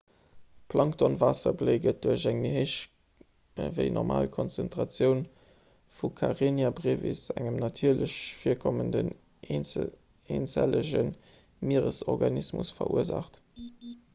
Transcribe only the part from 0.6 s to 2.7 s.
d'planktonwaasserbléi gëtt duerch eng méi